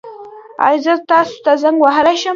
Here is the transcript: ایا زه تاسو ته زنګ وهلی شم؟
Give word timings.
ایا 0.67 0.79
زه 0.85 0.93
تاسو 1.11 1.35
ته 1.43 1.51
زنګ 1.61 1.77
وهلی 1.81 2.15
شم؟ 2.21 2.29